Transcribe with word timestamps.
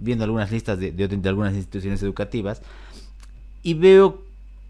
viendo 0.00 0.24
algunas 0.24 0.50
listas 0.50 0.78
de, 0.78 0.92
de 0.92 1.28
algunas 1.28 1.54
instituciones 1.54 2.02
educativas 2.02 2.62
y 3.62 3.74
veo 3.74 4.22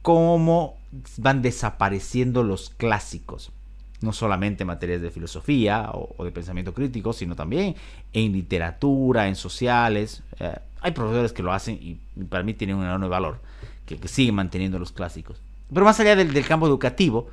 cómo 0.03 0.77
van 1.17 1.43
desapareciendo 1.43 2.43
los 2.43 2.71
clásicos 2.71 3.53
no 4.01 4.13
solamente 4.13 4.63
en 4.63 4.69
materias 4.69 5.03
de 5.03 5.11
filosofía 5.11 5.91
o, 5.93 6.25
de 6.25 6.33
pensamiento 6.33 6.73
crítico, 6.73 7.13
sino 7.13 7.37
también 7.37 7.77
en 8.13 8.33
literatura, 8.33 9.29
en 9.29 9.37
sociales. 9.37 10.23
Eh, 10.39 10.55
hay 10.81 10.93
profesores 10.93 11.33
que 11.33 11.43
lo 11.43 11.53
hacen 11.53 11.79
y, 11.81 11.99
para 12.25 12.43
mí 12.43 12.55
tienen 12.55 12.77
un 12.77 12.85
enorme 12.85 13.09
valor, 13.09 13.41
que, 13.85 13.97
siguen 14.09 14.37
manteniendo 14.37 14.79
los 14.79 14.93
clásicos. 14.93 15.39
Pero 15.73 15.85
más 15.85 16.01
allá 16.01 16.17
del, 16.17 16.47
campo 16.47 16.67
educativo, 16.67 17.29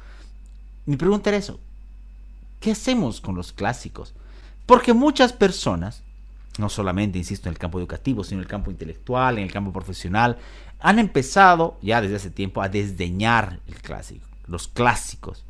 mi 0.85 0.97
pregunta 0.97 1.29
era 1.29 1.37
eso. 1.37 1.59
¿Qué 2.59 2.71
hacemos 2.71 3.21
con 3.21 3.35
los 3.35 3.53
clásicos? 3.53 4.13
Porque 4.65 4.93
muchas 4.93 5.31
personas, 5.31 6.03
no 6.59 6.69
solamente, 6.69 7.17
insisto, 7.17 7.49
en 7.49 7.53
el 7.53 7.59
campo 7.59 7.79
educativo, 7.79 8.23
sino 8.23 8.39
en 8.39 8.43
el 8.43 8.49
campo 8.49 8.71
intelectual, 8.71 9.37
en 9.37 9.43
el 9.43 9.51
campo 9.51 9.71
profesional, 9.71 10.37
han 10.79 10.99
empezado 10.99 11.77
ya 11.81 12.01
desde 12.01 12.15
hace 12.15 12.29
tiempo 12.29 12.61
a 12.61 12.69
desdeñar 12.69 13.59
el 13.67 13.75
clásico, 13.75 14.27
los 14.47 14.67
clásicos. 14.67 15.43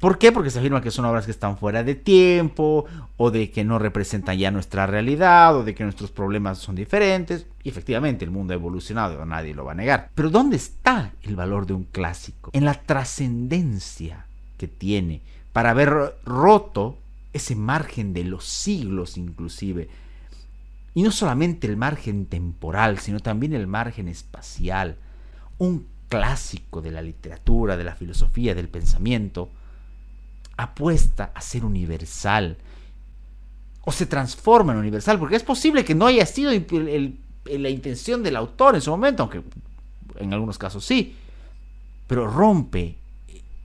¿Por 0.00 0.16
qué? 0.16 0.32
Porque 0.32 0.48
se 0.48 0.58
afirma 0.58 0.80
que 0.80 0.90
son 0.90 1.04
obras 1.04 1.26
que 1.26 1.30
están 1.30 1.58
fuera 1.58 1.84
de 1.84 1.94
tiempo, 1.94 2.86
o 3.18 3.30
de 3.30 3.50
que 3.50 3.64
no 3.64 3.78
representan 3.78 4.38
ya 4.38 4.50
nuestra 4.50 4.86
realidad, 4.86 5.54
o 5.54 5.62
de 5.62 5.74
que 5.74 5.84
nuestros 5.84 6.10
problemas 6.10 6.56
son 6.56 6.74
diferentes. 6.74 7.46
Y 7.62 7.68
efectivamente, 7.68 8.24
el 8.24 8.30
mundo 8.30 8.54
ha 8.54 8.56
evolucionado, 8.56 9.22
nadie 9.26 9.54
lo 9.54 9.66
va 9.66 9.72
a 9.72 9.74
negar. 9.74 10.08
Pero 10.14 10.30
¿dónde 10.30 10.56
está 10.56 11.12
el 11.22 11.36
valor 11.36 11.66
de 11.66 11.74
un 11.74 11.84
clásico? 11.84 12.50
En 12.54 12.64
la 12.64 12.74
trascendencia 12.74 14.24
que 14.56 14.68
tiene 14.68 15.20
para 15.52 15.70
haber 15.70 16.16
roto 16.24 16.96
ese 17.32 17.54
margen 17.54 18.12
de 18.12 18.24
los 18.24 18.44
siglos 18.44 19.16
inclusive. 19.16 19.88
Y 20.94 21.02
no 21.02 21.10
solamente 21.12 21.66
el 21.66 21.76
margen 21.76 22.26
temporal, 22.26 22.98
sino 22.98 23.20
también 23.20 23.52
el 23.52 23.66
margen 23.66 24.08
espacial. 24.08 24.96
Un 25.58 25.86
clásico 26.08 26.82
de 26.82 26.90
la 26.90 27.02
literatura, 27.02 27.76
de 27.76 27.84
la 27.84 27.94
filosofía, 27.94 28.54
del 28.54 28.68
pensamiento 28.68 29.50
apuesta 30.56 31.32
a 31.34 31.40
ser 31.40 31.64
universal 31.64 32.58
o 33.82 33.92
se 33.92 34.06
transforma 34.06 34.72
en 34.72 34.78
universal, 34.78 35.18
porque 35.18 35.36
es 35.36 35.42
posible 35.42 35.84
que 35.84 35.94
no 35.94 36.06
haya 36.06 36.26
sido 36.26 36.50
la 36.50 37.68
intención 37.70 38.22
del 38.22 38.36
autor 38.36 38.74
en 38.74 38.82
su 38.82 38.90
momento, 38.90 39.22
aunque 39.22 39.42
en 40.16 40.34
algunos 40.34 40.58
casos 40.58 40.84
sí, 40.84 41.16
pero 42.06 42.26
rompe 42.26 42.96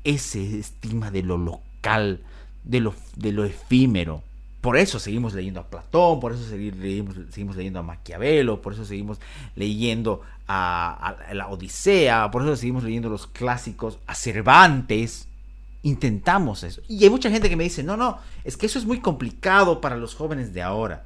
ese 0.03 0.59
estigma 0.59 1.11
de 1.11 1.23
lo 1.23 1.37
local, 1.37 2.21
de 2.65 2.79
lo, 2.79 2.93
de 3.15 3.31
lo 3.31 3.45
efímero. 3.45 4.21
Por 4.61 4.77
eso 4.77 4.97
seguimos 4.99 5.35
leyendo 5.35 5.59
a 5.59 5.67
Platón, 5.67 6.19
por 6.19 6.33
eso 6.33 6.43
seguimos, 6.43 7.15
seguimos 7.29 7.55
leyendo 7.55 7.79
a 7.79 7.83
Maquiavelo, 7.83 8.63
por 8.63 8.73
eso 8.73 8.83
seguimos 8.83 9.19
leyendo 9.55 10.21
a, 10.47 11.15
la 11.33 11.47
Odisea, 11.49 12.31
por 12.31 12.41
eso 12.41 12.55
seguimos 12.55 12.83
leyendo 12.83 13.09
los 13.09 13.27
clásicos, 13.27 13.99
a 14.07 14.15
Cervantes, 14.15 15.27
intentamos 15.83 16.63
eso. 16.63 16.81
Y 16.87 17.03
hay 17.03 17.11
mucha 17.11 17.29
gente 17.29 17.47
que 17.47 17.55
me 17.55 17.63
dice, 17.63 17.83
no, 17.83 17.95
no, 17.95 18.17
es 18.43 18.57
que 18.57 18.65
eso 18.65 18.79
es 18.79 18.85
muy 18.85 19.01
complicado 19.01 19.81
para 19.81 19.97
los 19.97 20.15
jóvenes 20.15 20.51
de 20.51 20.63
ahora. 20.63 21.05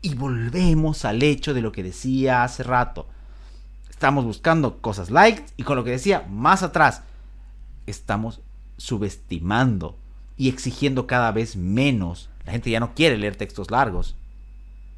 Y 0.00 0.14
volvemos 0.14 1.04
al 1.04 1.22
hecho 1.22 1.52
de 1.52 1.60
lo 1.60 1.72
que 1.72 1.82
decía 1.82 2.44
hace 2.44 2.62
rato. 2.62 3.06
Estamos 3.90 4.24
buscando 4.24 4.78
cosas 4.78 5.10
light 5.10 5.42
y 5.58 5.64
con 5.64 5.76
lo 5.76 5.84
que 5.84 5.90
decía 5.90 6.26
más 6.30 6.62
atrás, 6.62 7.02
estamos 7.86 8.40
subestimando 8.78 9.99
y 10.40 10.48
exigiendo 10.48 11.06
cada 11.06 11.32
vez 11.32 11.54
menos. 11.54 12.30
La 12.46 12.52
gente 12.52 12.70
ya 12.70 12.80
no 12.80 12.94
quiere 12.94 13.18
leer 13.18 13.36
textos 13.36 13.70
largos. 13.70 14.16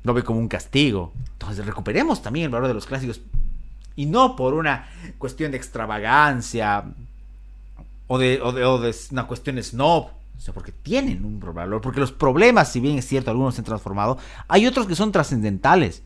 Lo 0.05 0.15
ve 0.15 0.23
como 0.23 0.39
un 0.39 0.47
castigo. 0.47 1.13
Entonces 1.33 1.67
recuperemos 1.67 2.23
también 2.23 2.45
el 2.45 2.53
valor 2.53 2.69
de 2.69 2.75
los 2.75 2.87
clásicos. 2.87 3.21
Y 3.97 4.07
no 4.07 4.37
por 4.37 4.55
una 4.55 4.89
cuestión 5.19 5.51
de 5.51 5.57
extravagancia, 5.57 6.85
o 8.07 8.19
de, 8.19 8.41
o 8.41 8.53
de, 8.53 8.95
una 9.11 9.27
cuestión 9.27 9.61
snob, 9.61 10.05
o 10.05 10.41
sea, 10.41 10.55
porque 10.55 10.71
tienen 10.71 11.25
un 11.25 11.41
valor, 11.41 11.81
porque 11.81 11.99
los 11.99 12.13
problemas, 12.13 12.71
si 12.71 12.79
bien 12.79 12.99
es 12.99 13.09
cierto, 13.09 13.33
algunos 13.33 13.57
se 13.57 13.63
han 13.63 13.65
transformado, 13.65 14.19
hay 14.47 14.69
otros 14.69 14.87
que 14.87 14.95
son 14.95 15.11
trascendentales. 15.11 16.05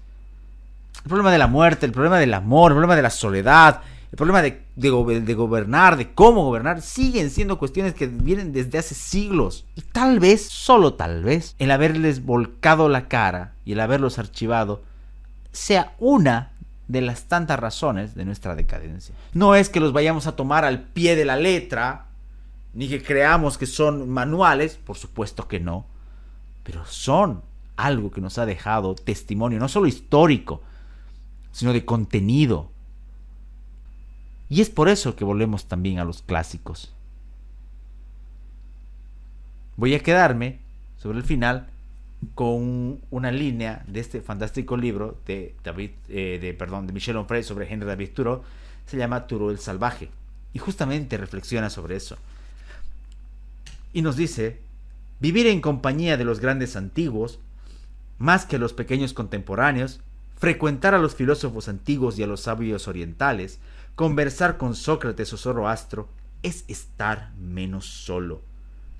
El 1.04 1.10
problema 1.10 1.30
de 1.30 1.38
la 1.38 1.46
muerte, 1.46 1.84
el 1.84 1.92
problema 1.92 2.18
del 2.18 2.32
amor, 2.32 2.70
el 2.72 2.76
problema 2.76 2.96
de 2.96 3.02
la 3.02 3.10
soledad, 3.10 3.82
el 4.16 4.18
problema 4.18 4.40
de, 4.40 5.34
gobernar, 5.34 5.98
de 5.98 6.14
cómo 6.14 6.42
gobernar, 6.42 6.80
siguen 6.80 7.28
siendo 7.28 7.58
cuestiones 7.58 7.92
que 7.92 8.06
vienen 8.06 8.54
desde 8.54 8.78
hace 8.78 8.94
siglos. 8.94 9.66
Y 9.74 9.82
tal 9.82 10.20
vez, 10.20 10.48
solo 10.48 10.94
tal 10.94 11.22
vez, 11.22 11.54
el 11.58 11.70
haberles 11.70 12.24
volcado 12.24 12.88
la 12.88 13.08
cara 13.08 13.52
y 13.66 13.72
el 13.72 13.80
haberlos 13.80 14.18
archivado, 14.18 14.80
sea 15.52 15.94
una 15.98 16.52
de 16.88 17.02
las 17.02 17.24
tantas 17.24 17.60
razones 17.60 18.14
de 18.14 18.24
nuestra 18.24 18.54
decadencia. 18.54 19.14
No 19.34 19.54
es 19.54 19.68
que 19.68 19.80
los 19.80 19.92
vayamos 19.92 20.26
a 20.26 20.34
tomar 20.34 20.64
al 20.64 20.80
pie 20.80 21.14
de 21.14 21.26
la 21.26 21.36
letra, 21.36 22.06
ni 22.72 22.88
que 22.88 23.02
creamos 23.02 23.58
que 23.58 23.66
son 23.66 24.08
manuales, 24.08 24.76
por 24.76 24.96
supuesto 24.96 25.46
que 25.46 25.60
no, 25.60 25.84
pero 26.62 26.86
son 26.86 27.42
algo 27.76 28.10
que 28.10 28.22
nos 28.22 28.38
ha 28.38 28.46
dejado 28.46 28.94
testimonio, 28.94 29.58
no 29.58 29.68
solo 29.68 29.86
histórico, 29.86 30.62
sino 31.52 31.74
de 31.74 31.84
contenido. 31.84 32.70
Y 34.48 34.60
es 34.60 34.70
por 34.70 34.88
eso 34.88 35.16
que 35.16 35.24
volvemos 35.24 35.66
también 35.66 35.98
a 35.98 36.04
los 36.04 36.22
clásicos. 36.22 36.92
Voy 39.76 39.94
a 39.94 40.02
quedarme 40.02 40.60
sobre 40.96 41.18
el 41.18 41.24
final 41.24 41.68
con 42.34 43.00
una 43.10 43.30
línea 43.30 43.84
de 43.86 44.00
este 44.00 44.20
fantástico 44.20 44.76
libro 44.76 45.18
de 45.26 45.54
David, 45.62 45.90
eh, 46.08 46.38
de, 46.40 46.54
perdón, 46.54 46.86
de 46.86 46.92
Michel 46.92 47.16
Onfray 47.16 47.42
sobre 47.42 47.70
Henry 47.70 47.86
David 47.86 48.10
Thoreau, 48.14 48.42
se 48.86 48.96
llama 48.96 49.26
Thoreau 49.26 49.50
el 49.50 49.58
Salvaje. 49.58 50.08
Y 50.52 50.58
justamente 50.58 51.18
reflexiona 51.18 51.68
sobre 51.68 51.96
eso. 51.96 52.16
Y 53.92 54.02
nos 54.02 54.16
dice, 54.16 54.60
vivir 55.20 55.46
en 55.46 55.60
compañía 55.60 56.16
de 56.16 56.24
los 56.24 56.40
grandes 56.40 56.76
antiguos, 56.76 57.38
más 58.18 58.46
que 58.46 58.58
los 58.58 58.72
pequeños 58.72 59.12
contemporáneos, 59.12 60.00
frecuentar 60.38 60.94
a 60.94 60.98
los 60.98 61.14
filósofos 61.14 61.68
antiguos 61.68 62.18
y 62.18 62.22
a 62.22 62.26
los 62.26 62.40
sabios 62.40 62.88
orientales, 62.88 63.58
conversar 63.96 64.58
con 64.58 64.76
Sócrates 64.76 65.32
o 65.32 65.36
Zoroastro, 65.36 66.08
es 66.42 66.64
estar 66.68 67.32
menos 67.36 67.86
solo. 67.86 68.42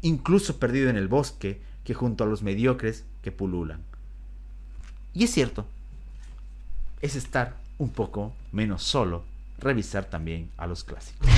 Incluso 0.03 0.59
perdido 0.59 0.91
en 0.91 0.97
el 0.97 1.07
bosque, 1.07 1.61
que 1.85 1.95
junto 1.95 2.25
a 2.25 2.27
los 2.27 2.43
mediocres 2.43 3.05
que 3.23 3.31
pululan. 3.31 3.81
Y 5.15 5.25
es 5.25 5.31
cierto, 5.31 5.67
es 7.01 7.15
estar 7.15 7.57
un 7.79 7.91
poco 7.91 8.35
menos 8.53 8.83
solo, 8.83 9.23
revisar 9.59 10.07
también 10.07 10.51
a 10.57 10.67
los 10.67 10.83
clásicos. 10.83 11.29